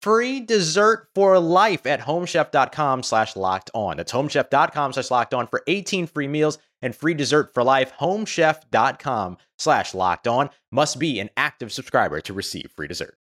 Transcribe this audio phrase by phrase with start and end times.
[0.00, 3.96] free dessert for life at homechef.com slash locked on.
[3.96, 7.92] That's homechef.com slash locked on for 18 free meals and free dessert for life.
[8.00, 13.16] Homechef.com slash locked on must be an active subscriber to receive free dessert.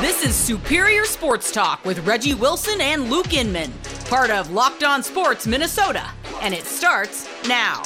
[0.00, 3.72] This is Superior Sports Talk with Reggie Wilson and Luke Inman,
[4.04, 6.06] part of Locked On Sports Minnesota,
[6.42, 7.82] and it starts now.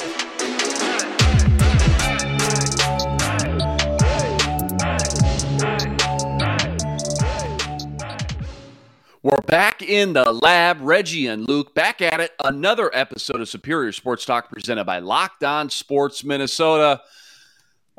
[9.21, 10.77] We're back in the lab.
[10.79, 12.31] Reggie and Luke back at it.
[12.41, 17.01] Another episode of Superior Sports Talk presented by Locked On Sports Minnesota.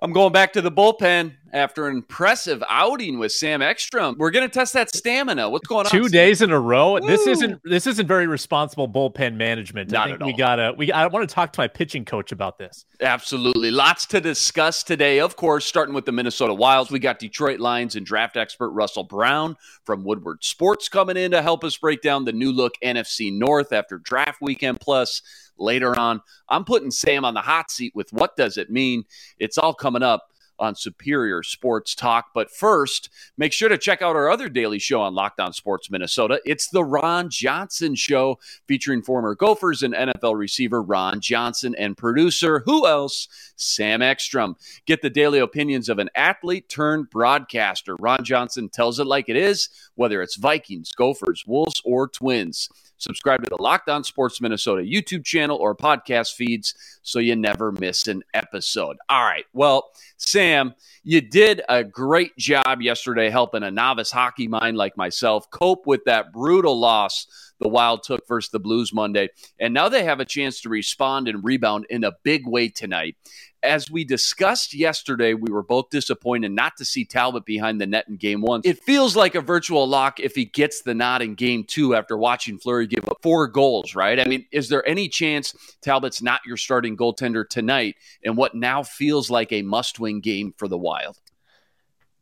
[0.02, 4.16] I'm going back to the bullpen after an impressive outing with Sam Ekstrom.
[4.18, 5.50] We're going to test that stamina.
[5.50, 5.90] What's going on?
[5.90, 6.92] Two days in a row.
[6.92, 7.00] Woo!
[7.06, 9.90] This isn't this isn't very responsible bullpen management.
[9.90, 12.56] Not I think we gotta we I want to talk to my pitching coach about
[12.56, 12.86] this.
[13.00, 13.70] Absolutely.
[13.70, 15.20] Lots to discuss today.
[15.20, 19.04] Of course, starting with the Minnesota Wilds, we got Detroit Lions and draft expert Russell
[19.04, 23.32] Brown from Woodward Sports coming in to help us break down the new look NFC
[23.36, 24.80] North after draft weekend.
[24.80, 25.20] Plus,
[25.60, 29.04] later on, I'm putting Sam on the hot seat with what does it mean?
[29.38, 32.26] It's all coming up on Superior Sports Talk.
[32.34, 35.90] But first, make sure to check out our other daily show on Locked On Sports
[35.90, 36.40] Minnesota.
[36.44, 38.38] It's the Ron Johnson Show,
[38.68, 43.26] featuring former Gophers and NFL receiver Ron Johnson and producer, who else?
[43.56, 44.56] Sam Ekstrom.
[44.86, 47.96] Get the daily opinions of an athlete turned broadcaster.
[47.96, 52.68] Ron Johnson tells it like it is, whether it's Vikings, Gophers, Wolves, or Twins.
[53.00, 57.72] Subscribe to the Locked On Sports Minnesota YouTube channel or podcast feeds so you never
[57.72, 58.98] miss an episode.
[59.08, 59.46] All right.
[59.54, 65.50] Well, Sam, you did a great job yesterday helping a novice hockey mind like myself
[65.50, 67.26] cope with that brutal loss
[67.60, 69.28] the Wild took versus the Blues Monday.
[69.58, 73.16] And now they have a chance to respond and rebound in a big way tonight.
[73.62, 78.06] As we discussed yesterday, we were both disappointed not to see Talbot behind the net
[78.08, 78.62] in game one.
[78.64, 82.16] It feels like a virtual lock if he gets the nod in game two after
[82.16, 84.18] watching Fleury give up four goals, right?
[84.18, 88.82] I mean, is there any chance Talbot's not your starting goaltender tonight in what now
[88.82, 91.18] feels like a must win game for the Wild?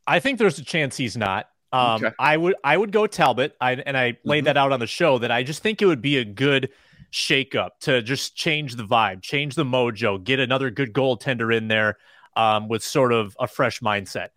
[0.05, 1.47] I think there's a chance he's not.
[1.71, 2.15] Um, Okay.
[2.19, 3.55] I would I would go Talbot.
[3.61, 4.45] I, and I laid Mhm.
[4.45, 6.69] that out on the show that I just think it would be a good
[7.11, 11.97] shakeup to just change the vibe, change the mojo, get another good goaltender in there
[12.35, 14.29] um, with sort of a fresh mindset.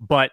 [0.00, 0.32] But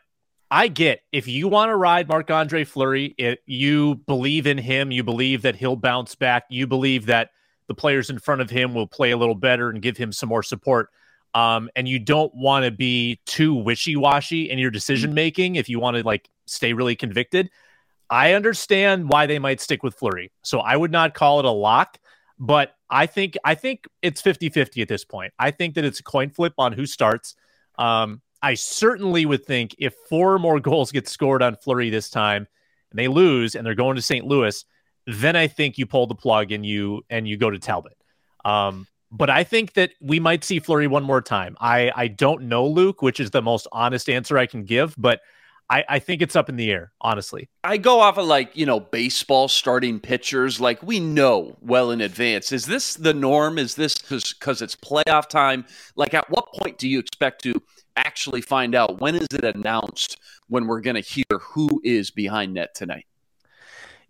[0.52, 4.92] I get if you want to ride Marc Andre Fleury, it, you believe in him,
[4.92, 7.32] you believe that he'll bounce back, you believe that
[7.68, 10.30] the players in front of him will play a little better and give him some
[10.30, 10.90] more support.
[11.34, 15.80] Um, and you don't want to be too wishy-washy in your decision making if you
[15.80, 17.50] want to like stay really convicted.
[18.10, 20.32] I understand why they might stick with Fleury.
[20.44, 21.98] So I would not call it a lock,
[22.38, 25.34] but I think I think it's 50-50 at this point.
[25.40, 27.36] I think that it's a coin flip on who starts.
[27.78, 32.48] Um, I certainly would think if four more goals get scored on Fleury this time
[32.92, 34.26] and they lose and they're going to St.
[34.26, 34.64] Louis,
[35.08, 37.98] then I think you pull the plug and you and you go to Talbot.
[38.44, 41.56] Um, but I think that we might see Fleury one more time.
[41.60, 45.22] I I don't know Luke, which is the most honest answer I can give, but
[45.70, 47.50] I, I think it's up in the air, honestly.
[47.64, 50.60] I go off of like, you know, baseball starting pitchers.
[50.60, 52.52] Like we know well in advance.
[52.52, 53.58] Is this the norm?
[53.58, 55.66] Is this because it's playoff time?
[55.96, 57.62] Like at what point do you expect to
[57.96, 59.00] actually find out?
[59.00, 60.18] When is it announced
[60.48, 63.08] when we're going to hear who is behind net tonight?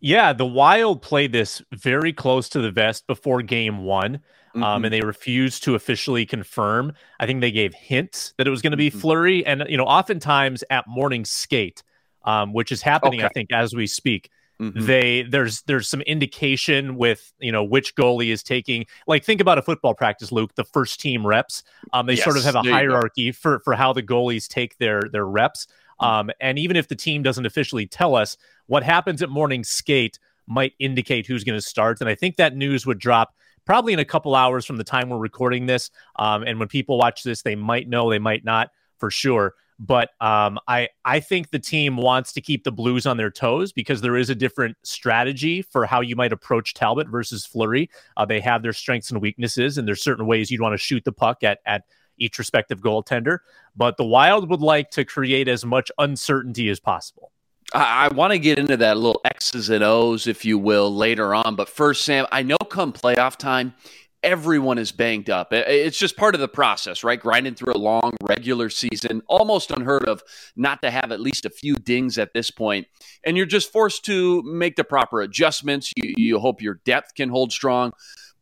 [0.02, 4.20] Yeah, the Wild played this very close to the vest before game one.
[4.56, 4.86] Um, mm-hmm.
[4.86, 6.94] and they refused to officially confirm.
[7.20, 9.00] I think they gave hints that it was going to be mm-hmm.
[9.00, 11.84] Fleury, and you know, oftentimes at morning skate,
[12.24, 13.28] um, which is happening, okay.
[13.28, 14.30] I think, as we speak.
[14.62, 14.86] Mm-hmm.
[14.86, 19.58] They there's there's some indication with you know which goalie is taking like think about
[19.58, 20.56] a football practice, Luke.
[20.56, 23.92] The first team reps, um, they yes, sort of have a hierarchy for for how
[23.92, 25.68] the goalies take their their reps.
[26.00, 26.06] Mm-hmm.
[26.06, 28.38] Um, and even if the team doesn't officially tell us
[28.68, 32.00] what happens at morning skate, might indicate who's going to start.
[32.00, 33.36] And I think that news would drop
[33.66, 35.92] probably in a couple hours from the time we're recording this.
[36.18, 39.56] Um, and when people watch this, they might know, they might not for sure.
[39.78, 43.74] But um, I I think the team wants to keep the Blues on their toes
[43.74, 47.90] because there is a different strategy for how you might approach Talbot versus Fleury.
[48.16, 51.04] Uh, they have their strengths and weaknesses, and there's certain ways you'd want to shoot
[51.04, 51.84] the puck at at
[52.18, 53.40] each respective goaltender.
[53.76, 57.34] But the Wild would like to create as much uncertainty as possible.
[57.74, 61.34] I, I want to get into that little X's and O's, if you will, later
[61.34, 61.56] on.
[61.56, 63.74] But first, Sam, I know come playoff time,
[64.24, 65.54] everyone is banged up.
[65.54, 67.20] It's just part of the process, right?
[67.20, 70.24] Grinding through a long regular season, almost unheard of
[70.56, 72.88] not to have at least a few dings at this point.
[73.24, 75.94] And you're just forced to make the proper adjustments.
[75.96, 77.94] You, you hope your depth can hold strong.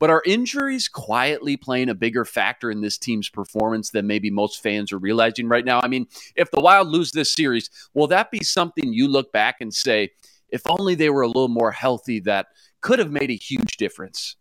[0.03, 4.61] But are injuries quietly playing a bigger factor in this team's performance than maybe most
[4.61, 5.79] fans are realizing right now?
[5.81, 9.61] I mean, if the Wild lose this series, will that be something you look back
[9.61, 10.09] and say,
[10.49, 12.47] if only they were a little more healthy, that
[12.81, 14.35] could have made a huge difference?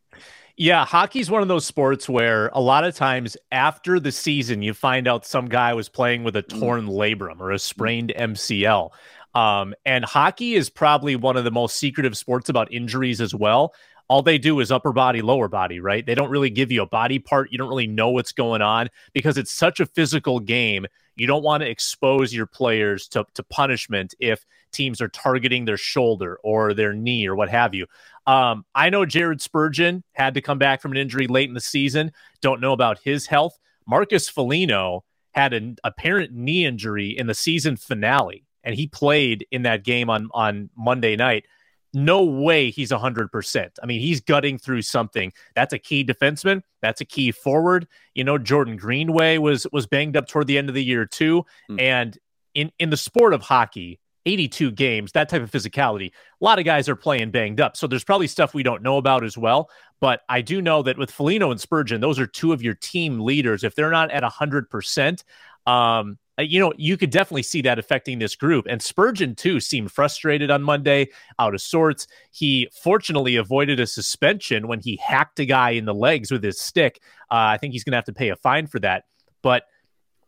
[0.56, 4.74] Yeah, hockey's one of those sports where a lot of times after the season, you
[4.74, 6.58] find out some guy was playing with a mm.
[6.58, 8.90] torn labrum or a sprained MCL.
[9.34, 13.74] Um, and hockey is probably one of the most secretive sports about injuries as well.
[14.08, 16.04] All they do is upper body, lower body, right?
[16.04, 17.50] They don't really give you a body part.
[17.50, 20.86] You don't really know what's going on because it's such a physical game.
[21.16, 25.76] You don't want to expose your players to, to punishment if teams are targeting their
[25.76, 27.86] shoulder or their knee or what have you.
[28.26, 31.60] Um, I know Jared Spurgeon had to come back from an injury late in the
[31.60, 32.12] season.
[32.40, 33.58] Don't know about his health.
[33.86, 39.62] Marcus Foligno had an apparent knee injury in the season finale, and he played in
[39.62, 41.46] that game on on Monday night.
[41.94, 43.70] No way he's 100%.
[43.82, 45.32] I mean, he's gutting through something.
[45.54, 46.62] That's a key defenseman.
[46.80, 47.86] That's a key forward.
[48.14, 51.44] You know, Jordan Greenway was was banged up toward the end of the year too.
[51.70, 51.80] Mm.
[51.80, 52.18] And
[52.54, 56.64] in in the sport of hockey, 82 games, that type of physicality, a lot of
[56.64, 57.76] guys are playing banged up.
[57.76, 59.68] So there's probably stuff we don't know about as well.
[60.00, 63.20] But I do know that with Foligno and Spurgeon, those are two of your team
[63.20, 63.64] leaders.
[63.64, 65.22] If they're not at 100%,
[65.66, 68.66] um, you know, you could definitely see that affecting this group.
[68.68, 71.08] And Spurgeon, too, seemed frustrated on Monday,
[71.38, 72.06] out of sorts.
[72.30, 76.60] He fortunately avoided a suspension when he hacked a guy in the legs with his
[76.60, 77.00] stick.
[77.30, 79.04] Uh, I think he's going to have to pay a fine for that.
[79.42, 79.64] But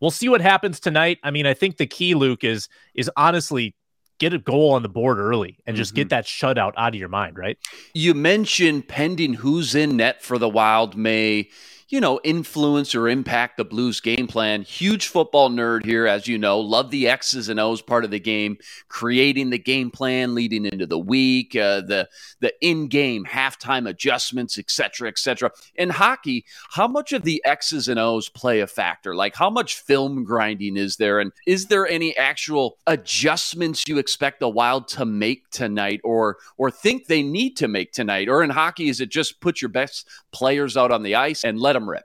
[0.00, 1.18] we'll see what happens tonight.
[1.22, 3.74] I mean, I think the key, Luke, is is honestly
[4.18, 6.02] get a goal on the board early and just mm-hmm.
[6.02, 7.58] get that shutout out of your mind, right?
[7.94, 11.48] You mentioned pending who's in net for the Wild may
[11.94, 14.62] you know, influence or impact the Blues game plan.
[14.62, 16.58] Huge football nerd here, as you know.
[16.58, 18.56] Love the X's and O's part of the game,
[18.88, 22.08] creating the game plan leading into the week, uh, the
[22.40, 25.52] the in-game halftime adjustments, etc., etc.
[25.76, 29.14] In hockey, how much of the X's and O's play a factor?
[29.14, 34.40] Like, how much film grinding is there, and is there any actual adjustments you expect
[34.40, 38.28] the Wild to make tonight, or or think they need to make tonight?
[38.28, 41.60] Or in hockey, is it just put your best players out on the ice and
[41.60, 42.04] let them rip.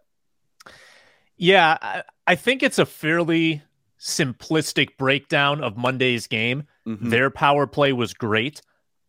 [1.38, 3.64] Yeah, I, I think it's a fairly
[4.00, 6.64] simplistic breakdown of Monday's game.
[6.88, 7.10] Mm-hmm.
[7.10, 8.62] Their power play was great.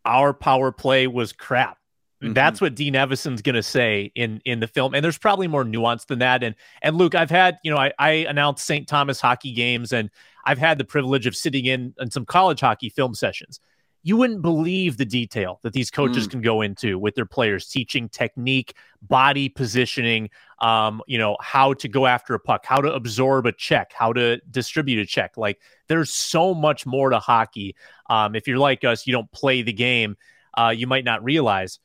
[0.04, 1.78] Our power play was crap.
[2.22, 2.34] Mm-hmm.
[2.34, 5.64] That's what Dean Evason's going to say in in the film, and there's probably more
[5.64, 6.42] nuance than that.
[6.42, 8.86] And and Luke, I've had you know I, I announced St.
[8.86, 10.10] Thomas hockey games, and
[10.44, 13.58] I've had the privilege of sitting in in some college hockey film sessions
[14.02, 16.30] you wouldn't believe the detail that these coaches mm.
[16.30, 20.30] can go into with their players teaching technique body positioning
[20.60, 24.12] um, you know how to go after a puck how to absorb a check how
[24.12, 25.36] to distribute a check.
[25.36, 27.74] Like there's so much more to hockey.
[28.08, 30.16] Um, if you're like us you don't play the game
[30.58, 31.78] uh, you might not realize.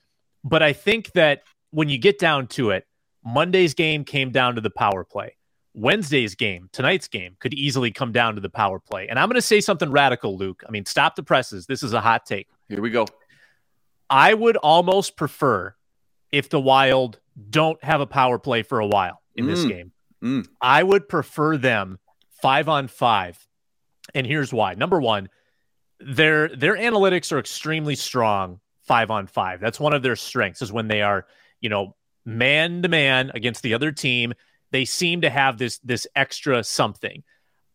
[0.44, 1.42] But i think that
[1.72, 2.86] when you get down to it
[3.24, 5.36] monday's game came down to the power play
[5.76, 9.08] Wednesday's game, tonight's game, could easily come down to the power play.
[9.08, 10.64] And I'm going to say something radical, Luke.
[10.68, 11.66] I mean, stop the presses.
[11.66, 12.48] This is a hot take.
[12.70, 13.06] Here we go.
[14.10, 15.76] I would almost prefer
[16.32, 19.50] if the Wild don't have a power play for a while in mm.
[19.50, 19.92] this game.
[20.24, 20.48] Mm.
[20.62, 22.00] I would prefer them
[22.42, 23.46] five on five.
[24.14, 24.76] And here's why.
[24.76, 25.30] Number one,
[26.00, 29.60] their their analytics are extremely strong five on five.
[29.60, 31.26] That's one of their strengths is when they are,
[31.60, 34.34] you know, man to man against the other team
[34.76, 37.24] they seem to have this this extra something.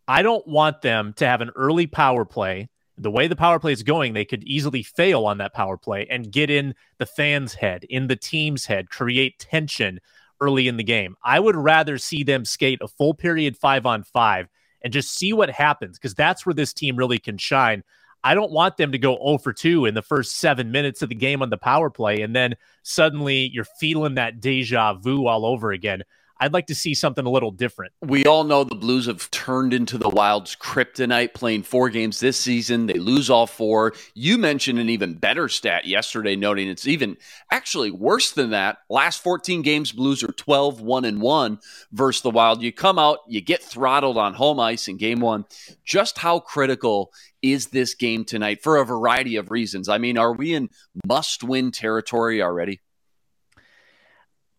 [0.07, 3.73] I don't want them to have an early power play, the way the power play
[3.73, 7.54] is going, they could easily fail on that power play and get in the fans'
[7.54, 9.99] head, in the team's head, create tension
[10.42, 11.16] early in the game.
[11.25, 14.49] I would rather see them skate a full period five on five
[14.83, 17.83] and just see what happens because that's where this team really can shine.
[18.23, 21.09] I don't want them to go 0 for 2 in the first seven minutes of
[21.09, 25.47] the game on the power play, and then suddenly you're feeling that deja vu all
[25.47, 26.02] over again.
[26.42, 27.92] I'd like to see something a little different.
[28.00, 32.38] We all know the Blues have turned into the Wild's kryptonite, playing four games this
[32.38, 32.87] season.
[32.87, 33.92] They lose all four.
[34.14, 37.18] You mentioned an even better stat yesterday, noting it's even
[37.50, 38.78] actually worse than that.
[38.88, 41.59] Last 14 games, Blues are 12 1 and 1
[41.92, 42.62] versus the Wild.
[42.62, 45.44] You come out, you get throttled on home ice in game one.
[45.85, 49.90] Just how critical is this game tonight for a variety of reasons?
[49.90, 50.70] I mean, are we in
[51.06, 52.80] must win territory already?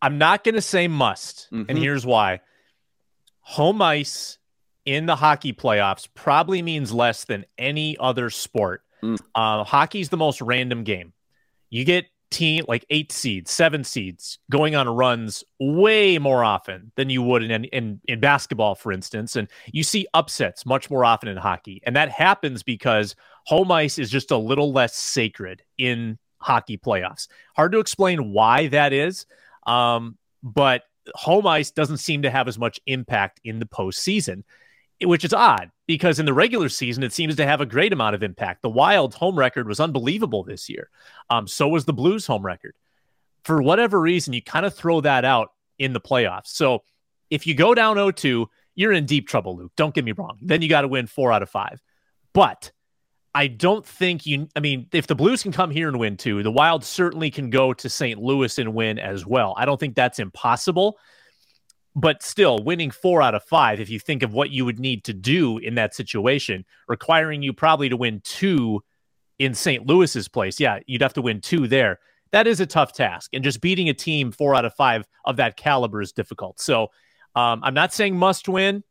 [0.01, 1.69] I'm not going to say must, mm-hmm.
[1.69, 2.41] and here's why.
[3.41, 4.37] Home ice
[4.85, 8.83] in the hockey playoffs probably means less than any other sport.
[9.03, 9.19] Mm.
[9.35, 11.13] Uh, hockey's the most random game.
[11.69, 17.09] You get team like eight seeds, seven seeds going on runs way more often than
[17.09, 21.29] you would in, in in basketball, for instance, and you see upsets much more often
[21.29, 23.15] in hockey, and that happens because
[23.45, 27.27] home ice is just a little less sacred in hockey playoffs.
[27.55, 29.25] Hard to explain why that is.
[29.65, 30.83] Um, but
[31.15, 34.43] home ice doesn't seem to have as much impact in the postseason,
[35.01, 38.15] which is odd because in the regular season, it seems to have a great amount
[38.15, 38.61] of impact.
[38.61, 40.89] The Wild's home record was unbelievable this year.
[41.29, 42.75] Um, so was the Blues' home record.
[43.43, 46.47] For whatever reason, you kind of throw that out in the playoffs.
[46.47, 46.83] So
[47.29, 49.71] if you go down 0 2, you're in deep trouble, Luke.
[49.75, 50.37] Don't get me wrong.
[50.41, 51.81] Then you got to win four out of five.
[52.33, 52.71] But
[53.33, 54.49] I don't think you.
[54.55, 57.49] I mean, if the Blues can come here and win too, the Wild certainly can
[57.49, 58.19] go to St.
[58.19, 59.53] Louis and win as well.
[59.57, 60.97] I don't think that's impossible,
[61.95, 65.05] but still, winning four out of five, if you think of what you would need
[65.05, 68.81] to do in that situation, requiring you probably to win two
[69.39, 69.85] in St.
[69.87, 71.99] Louis's place, yeah, you'd have to win two there.
[72.31, 75.37] That is a tough task, and just beating a team four out of five of
[75.37, 76.59] that caliber is difficult.
[76.59, 76.83] So,
[77.35, 78.83] um, I'm not saying must win,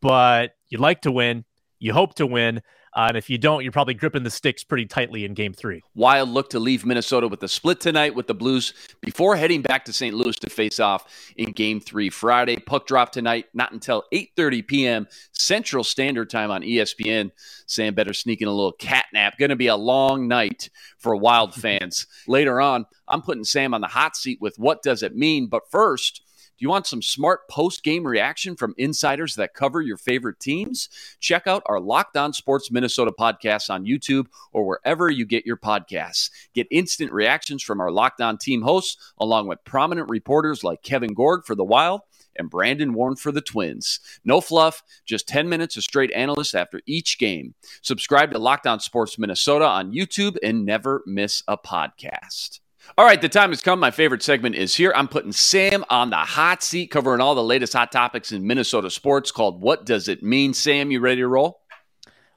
[0.00, 1.44] but you'd like to win,
[1.78, 2.62] you hope to win.
[2.94, 5.82] Uh, and if you don't, you're probably gripping the sticks pretty tightly in game three.
[5.94, 9.84] Wild look to leave Minnesota with a split tonight with the Blues before heading back
[9.86, 10.14] to St.
[10.14, 11.06] Louis to face off
[11.36, 12.56] in game three Friday.
[12.56, 15.08] Puck drop tonight, not until 8.30 p.m.
[15.32, 17.30] Central Standard Time on ESPN.
[17.66, 19.38] Sam better sneak in a little cat nap.
[19.38, 20.68] Going to be a long night
[20.98, 22.06] for Wild fans.
[22.26, 25.46] Later on, I'm putting Sam on the hot seat with what does it mean.
[25.46, 26.22] But first,
[26.62, 30.88] you want some smart post game reaction from insiders that cover your favorite teams?
[31.18, 35.56] Check out our Locked On Sports Minnesota podcast on YouTube or wherever you get your
[35.56, 36.30] podcasts.
[36.54, 41.14] Get instant reactions from our Locked On team hosts, along with prominent reporters like Kevin
[41.14, 42.02] Gorg for The Wild
[42.36, 44.00] and Brandon Warne for the Twins.
[44.24, 47.54] No fluff, just 10 minutes of straight analysis after each game.
[47.82, 52.61] Subscribe to Locked On Sports Minnesota on YouTube and never miss a podcast.
[52.98, 53.80] All right, the time has come.
[53.80, 54.92] My favorite segment is here.
[54.94, 58.90] I'm putting Sam on the hot seat, covering all the latest hot topics in Minnesota
[58.90, 60.52] sports called What Does It Mean?
[60.52, 61.62] Sam, you ready to roll?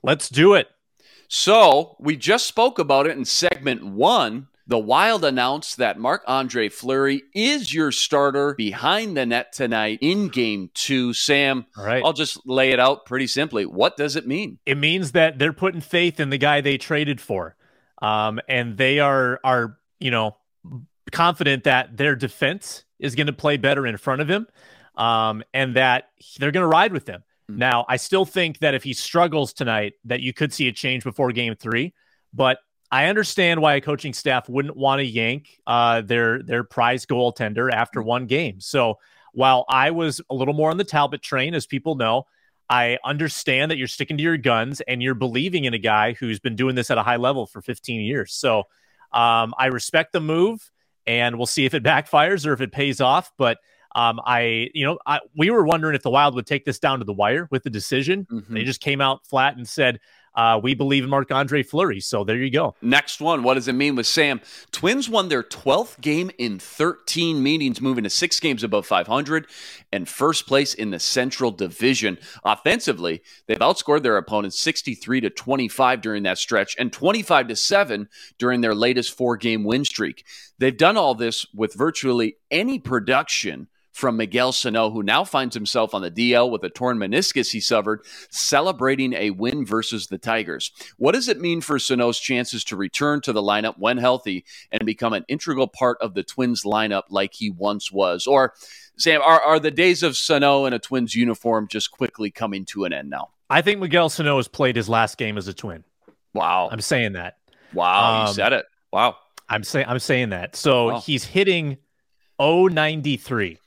[0.01, 0.69] Let's do it.
[1.27, 4.47] So, we just spoke about it in segment one.
[4.67, 10.29] The Wild announced that Marc Andre Fleury is your starter behind the net tonight in
[10.29, 11.13] game two.
[11.13, 12.03] Sam, All right.
[12.03, 13.65] I'll just lay it out pretty simply.
[13.65, 14.57] What does it mean?
[14.65, 17.55] It means that they're putting faith in the guy they traded for.
[18.01, 20.37] Um, and they are are you know,
[21.11, 24.47] confident that their defense is going to play better in front of him
[24.95, 26.09] um, and that
[26.39, 27.23] they're going to ride with him.
[27.49, 27.59] Mm-hmm.
[27.59, 31.03] Now, I still think that if he struggles tonight, that you could see a change
[31.03, 31.93] before game three.
[32.33, 32.59] But
[32.91, 37.71] I understand why a coaching staff wouldn't want to yank uh, their their prize goaltender
[37.71, 38.09] after mm-hmm.
[38.09, 38.59] one game.
[38.59, 38.99] So
[39.33, 42.25] while I was a little more on the Talbot train, as people know,
[42.69, 46.39] I understand that you're sticking to your guns and you're believing in a guy who's
[46.39, 48.33] been doing this at a high level for 15 years.
[48.33, 48.63] So
[49.15, 50.59] um, I respect the move,
[51.07, 53.31] and we'll see if it backfires or if it pays off.
[53.37, 53.57] But
[53.95, 56.99] um, I, you know, I, we were wondering if the Wild would take this down
[56.99, 58.27] to the wire with the decision.
[58.29, 58.53] Mm-hmm.
[58.53, 59.99] They just came out flat and said,
[60.35, 61.99] uh, we believe in Marc Andre Fleury.
[61.99, 62.75] So there you go.
[62.81, 63.43] Next one.
[63.43, 64.41] What does it mean with Sam?
[64.71, 69.47] Twins won their 12th game in 13 meetings, moving to six games above 500
[69.91, 72.17] and first place in the Central Division.
[72.43, 78.09] Offensively, they've outscored their opponents 63 to 25 during that stretch and 25 to 7
[78.37, 80.25] during their latest four game win streak.
[80.57, 85.93] They've done all this with virtually any production from Miguel Sano, who now finds himself
[85.93, 90.69] on the DL with a torn meniscus he suffered, celebrating a win versus the Tigers.
[90.97, 94.85] What does it mean for Sano's chances to return to the lineup when healthy and
[94.85, 98.27] become an integral part of the Twins lineup like he once was?
[98.27, 98.53] Or,
[98.97, 102.83] Sam, are, are the days of Sano in a Twins uniform just quickly coming to
[102.83, 103.29] an end now?
[103.49, 105.85] I think Miguel Sano has played his last game as a Twin.
[106.33, 106.67] Wow.
[106.69, 107.37] I'm saying that.
[107.73, 108.23] Wow.
[108.23, 108.65] Um, you said it.
[108.91, 109.15] Wow.
[109.47, 110.57] I'm saying I'm saying that.
[110.57, 110.99] So Wow.
[110.99, 111.77] he's hitting
[112.39, 113.59] 093.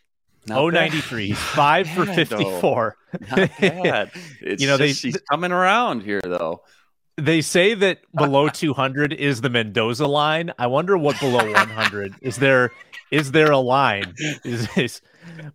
[0.47, 1.27] Not 093.
[1.29, 2.37] He's five for bad, though.
[2.39, 2.97] 54.
[3.31, 4.11] Not bad.
[4.41, 6.63] It's You know, they- just, he's coming around here, though.
[7.17, 10.53] They say that below 200 is the Mendoza line.
[10.59, 12.71] I wonder what below 100 is there.
[13.11, 14.15] Is there a line?
[14.45, 15.01] Is, is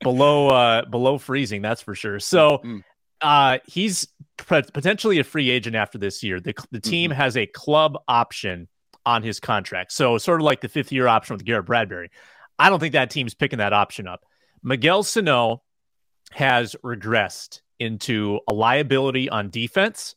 [0.02, 1.62] below uh, below freezing?
[1.62, 2.20] That's for sure.
[2.20, 2.84] So Mm.
[3.22, 6.40] uh, he's potentially a free agent after this year.
[6.40, 8.68] The the team has a club option
[9.06, 12.10] on his contract, so sort of like the fifth year option with Garrett Bradbury.
[12.58, 14.26] I don't think that team's picking that option up.
[14.64, 15.62] Miguel Sano
[16.32, 20.16] has regressed into a liability on defense.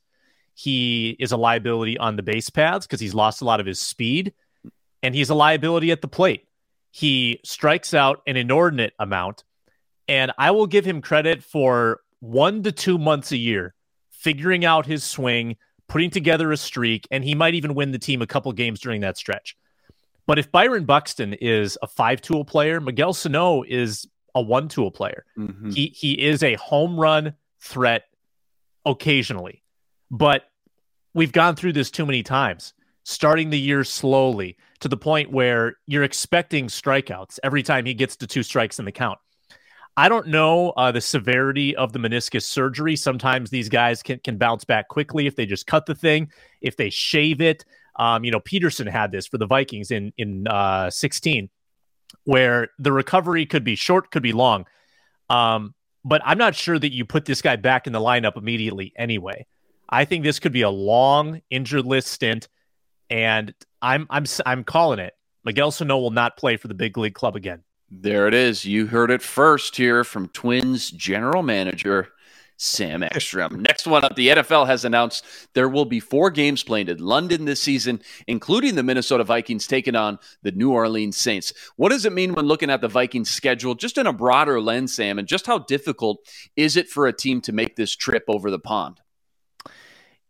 [0.55, 3.81] He is a liability on the base paths because he's lost a lot of his
[3.81, 4.33] speed,
[5.03, 6.47] and he's a liability at the plate.
[6.93, 9.43] He strikes out an inordinate amount,
[10.07, 13.75] and I will give him credit for one to two months a year
[14.11, 15.57] figuring out his swing,
[15.89, 19.03] putting together a streak, and he might even win the team a couple games during
[19.03, 19.57] that stretch.
[20.27, 24.07] But if Byron Buxton is a five tool player, Miguel Sano is
[24.37, 25.25] a one tool player.
[25.37, 25.75] Mhm.
[25.75, 28.05] He he is a home run threat
[28.85, 29.65] occasionally.
[30.11, 30.45] But
[31.15, 32.73] we've gone through this too many times.
[33.03, 38.17] Starting the year slowly to the point where you're expecting strikeouts every time he gets
[38.17, 39.19] to two strikes in the count.
[39.97, 42.97] I don't know uh, the severity of the meniscus surgery.
[42.97, 46.77] Sometimes these guys can, can bounce back quickly if they just cut the thing, if
[46.77, 47.65] they shave it.
[47.99, 51.49] Um, you know, Peterson had this for the Vikings in in uh, 16,
[52.25, 54.67] where the recovery could be short, could be long.
[55.31, 58.93] Um, but I'm not sure that you put this guy back in the lineup immediately
[58.97, 59.47] anyway.
[59.89, 62.49] I think this could be a long injured list stint,
[63.11, 65.15] and I'm I'm I'm calling it.
[65.45, 67.63] Miguel Sano will not play for the big league club again.
[67.91, 68.65] There it is.
[68.65, 72.09] You heard it first here from Twins general manager
[72.59, 73.63] Sam Ekstrom.
[73.63, 77.45] Next one up, the NFL has announced there will be four games played in London
[77.45, 81.53] this season, including the Minnesota Vikings taking on the New Orleans Saints.
[81.77, 84.95] What does it mean when looking at the Vikings schedule, just in a broader lens,
[84.95, 86.19] Sam, and just how difficult
[86.57, 89.01] is it for a team to make this trip over the pond?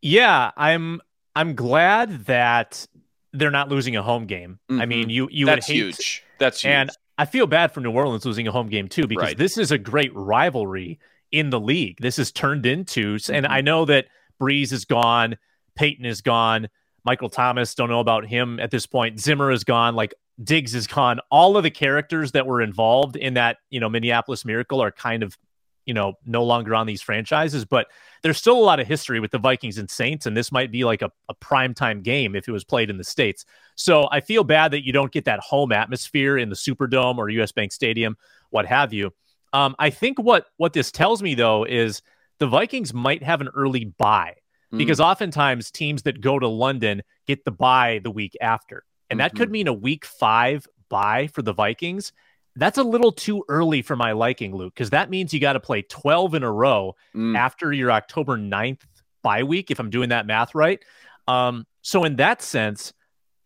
[0.03, 1.01] Yeah, I'm
[1.35, 2.87] I'm glad that
[3.33, 4.59] they're not losing a home game.
[4.71, 4.89] I Mhm.
[4.89, 6.23] mean, you you would That's hate huge.
[6.39, 6.71] That's huge.
[6.71, 9.39] And I feel bad for New Orleans losing a home game too, because Right.
[9.39, 10.99] this is a great rivalry
[11.33, 11.99] in the league.
[12.01, 13.47] This is turned into, and.
[13.47, 13.65] I mm-hmm.
[13.65, 14.07] know that
[14.41, 15.37] Brees is gone,
[15.77, 16.69] Payton is gone,
[17.07, 19.21] Michael Thomas, don't know about him at this point.
[19.21, 20.13] Zimmer is gone, like
[20.43, 21.21] Diggs is gone.
[21.31, 25.23] All of the characters that were involved in that, you know, Minneapolis Miracle are kind
[25.23, 25.39] of,
[25.87, 27.87] you know, no longer on these franchises, but
[28.25, 30.85] there's still a lot of history with the Vikings and Saints, and this might be
[30.85, 33.45] like a, a primetime game if it was played in the States.
[33.77, 37.29] So I feel bad that you don't get that home atmosphere in the Superdome or
[37.29, 38.17] US Bank Stadium,
[38.51, 39.13] what have you.
[39.57, 42.03] Um, I think what what this tells me though is
[42.39, 44.35] the Vikings might have an early bye
[44.73, 44.79] Mm.
[44.79, 49.31] because oftentimes teams that go to London get the bye the week after, and that
[49.31, 49.39] Mm-hmm.
[49.39, 52.13] could mean a week five bye for the Vikings.
[52.57, 55.61] That's a little too early for my liking, Luke, because that means you got to
[55.61, 57.37] play 12 in a row Mm.
[57.37, 58.81] after your October 9th
[59.23, 60.81] bye week, if I'm doing that math right.
[61.29, 62.93] Um, so, in that sense,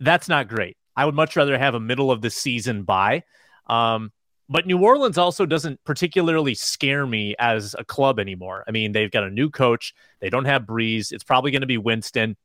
[0.01, 0.77] that's not great.
[0.97, 3.25] I would much rather have a middle of the season bye.
[3.67, 4.11] Um,
[4.51, 8.65] but New Orleans also doesn't particularly scare me as a club anymore.
[8.67, 11.13] I mean, they've got a new coach, they don't have Brees.
[11.13, 12.37] It's probably going to be Winston.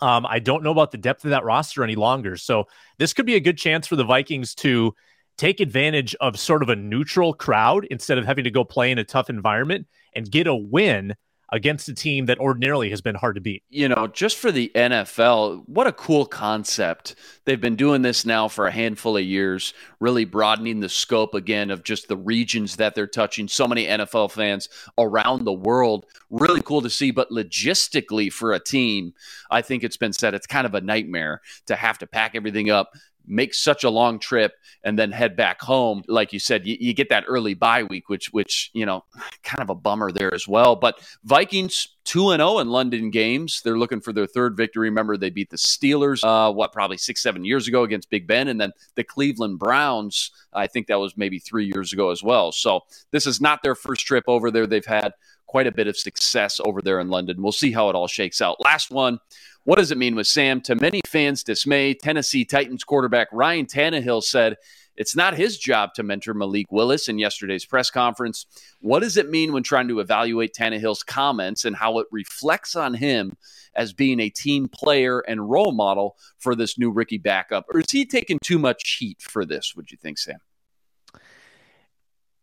[0.00, 2.36] Um, I don't know about the depth of that roster any longer.
[2.36, 2.68] So,
[2.98, 4.94] this could be a good chance for the Vikings to
[5.36, 8.98] take advantage of sort of a neutral crowd instead of having to go play in
[8.98, 11.14] a tough environment and get a win
[11.50, 13.62] against a team that ordinarily has been hard to beat.
[13.70, 17.14] you know, just for the NFL, what a cool concept.
[17.44, 21.70] They've been doing this now for a handful of years, really broadening the scope again
[21.70, 23.48] of just the regions that they're touching.
[23.48, 26.06] So many NFL fans around the world.
[26.30, 27.10] Really cool to see.
[27.10, 29.14] But logistically, for a team,
[29.50, 32.70] I think it's been said it's kind of a nightmare to have to pack everything
[32.70, 32.92] up.
[33.28, 36.02] Make such a long trip and then head back home.
[36.08, 39.04] Like you said, you, you get that early bye week, which, which you know,
[39.42, 40.76] kind of a bummer there as well.
[40.76, 43.60] But Vikings 2 and 0 in London games.
[43.62, 44.88] They're looking for their third victory.
[44.88, 48.48] Remember, they beat the Steelers, uh, what, probably six, seven years ago against Big Ben.
[48.48, 52.50] And then the Cleveland Browns, I think that was maybe three years ago as well.
[52.50, 54.66] So this is not their first trip over there.
[54.66, 55.12] They've had
[55.48, 57.42] quite a bit of success over there in London.
[57.42, 58.62] We'll see how it all shakes out.
[58.62, 59.18] Last one.
[59.64, 60.60] What does it mean with Sam?
[60.62, 64.56] To many fans' dismay, Tennessee Titans quarterback Ryan Tannehill said
[64.96, 68.46] it's not his job to mentor Malik Willis in yesterday's press conference.
[68.80, 72.94] What does it mean when trying to evaluate Tannehill's comments and how it reflects on
[72.94, 73.36] him
[73.74, 77.66] as being a team player and role model for this new rookie backup?
[77.72, 80.38] Or is he taking too much heat for this, would you think, Sam?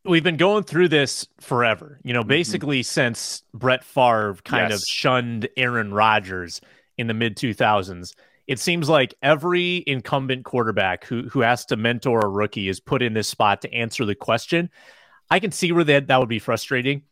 [0.06, 2.30] We've been going through this forever, you know, mm-hmm.
[2.30, 6.62] basically since Brett Favre kind of shunned Aaron Rodgers
[6.98, 8.14] in the mid 2000s,
[8.48, 13.02] it seems like every incumbent quarterback who who has to mentor a rookie is put
[13.02, 14.70] in this spot to answer the question.
[15.30, 17.04] I can see where that that would be frustrating.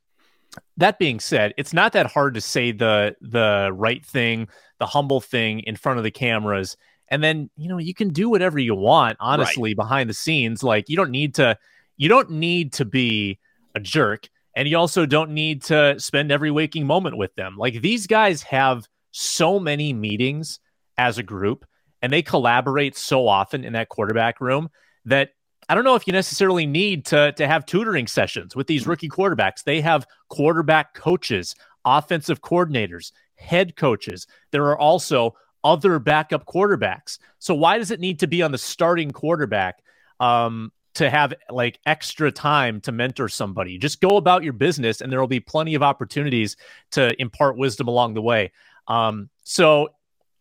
[0.77, 4.47] That being said, it's not that hard to say the the right thing,
[4.79, 6.77] the humble thing in front of the cameras
[7.09, 9.75] and then you know you can do whatever you want honestly right.
[9.75, 11.57] behind the scenes like you don't need to
[12.03, 13.39] you don't need to be
[13.75, 17.81] a jerk and you also don't need to spend every waking moment with them like
[17.81, 20.59] these guys have so many meetings
[20.97, 21.65] as a group
[22.01, 24.69] and they collaborate so often in that quarterback room
[25.05, 25.29] that
[25.69, 29.07] I don't know if you necessarily need to to have tutoring sessions with these rookie
[29.07, 29.63] quarterbacks.
[29.63, 34.27] They have quarterback coaches, offensive coordinators, head coaches.
[34.51, 37.17] There are also other backup quarterbacks.
[37.39, 39.81] So why does it need to be on the starting quarterback
[40.19, 43.77] um, to have like extra time to mentor somebody?
[43.77, 46.57] Just go about your business, and there will be plenty of opportunities
[46.91, 48.51] to impart wisdom along the way.
[48.87, 49.89] Um, so.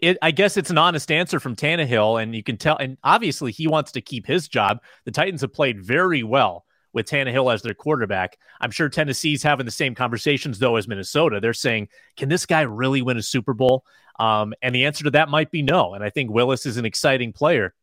[0.01, 2.77] It, I guess it's an honest answer from Tannehill, and you can tell.
[2.77, 4.83] And obviously, he wants to keep his job.
[5.05, 8.37] The Titans have played very well with Tannehill as their quarterback.
[8.61, 11.41] I'm sure Tennessee's having the same conversations though as Minnesota.
[11.41, 13.85] They're saying, "Can this guy really win a Super Bowl?"
[14.19, 15.95] Um, and the answer to that might be no.
[15.95, 17.75] And I think Willis is an exciting player.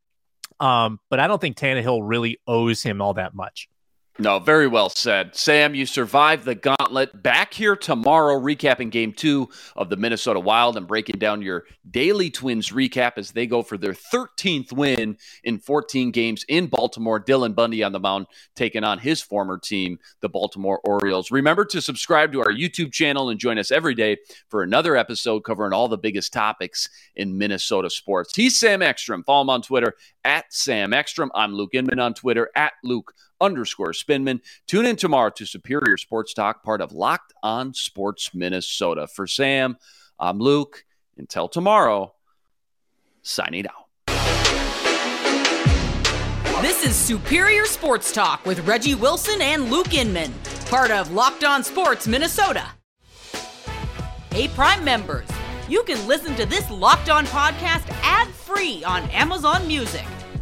[0.60, 3.69] Um, but I don't think Tannehill really owes him all that much.
[4.22, 5.34] No, very well said.
[5.34, 7.24] Sam, you survived the gauntlet.
[7.24, 12.30] Back here tomorrow, recapping game two of the Minnesota Wild and breaking down your daily
[12.30, 17.24] Twins recap as they go for their 13th win in 14 games in Baltimore.
[17.24, 18.28] Dylan Bundy on the mound
[18.58, 21.32] taking on his former team, the Baltimore Orioles.
[21.32, 24.18] Remember to subscribe to our YouTube channel and join us every day
[24.50, 28.36] for another episode covering all the biggest topics in Minnesota sports.
[28.36, 29.24] He's Sam Ekstrom.
[29.24, 31.32] Follow him on Twitter at Sam Ekstrom.
[31.34, 34.42] I'm Luke Inman on Twitter at Luke underscore Spinman.
[34.68, 39.08] Tune in tomorrow to Superior Sports Talk, part of Locked On Sports Minnesota.
[39.08, 39.78] For Sam,
[40.20, 40.86] I'm Luke.
[41.18, 42.14] Until tomorrow,
[43.24, 43.90] signing out.
[46.62, 50.34] This is Superior Sports Talk with Reggie Wilson and Luke Inman,
[50.68, 52.66] part of Locked On Sports Minnesota.
[54.32, 55.28] Hey, Prime members,
[55.68, 60.06] you can listen to this Locked On podcast ad free on Amazon Music.